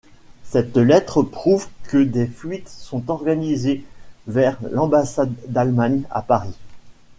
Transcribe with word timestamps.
Cette 0.43 0.77
lettre 0.77 1.21
prouve 1.21 1.67
que 1.83 1.99
des 1.99 2.25
fuites 2.25 2.69
sont 2.69 3.11
organisées 3.11 3.83
vers 4.25 4.57
l'ambassade 4.71 5.31
d'Allemagne 5.45 6.05
à 6.09 6.23
Paris. 6.23 6.55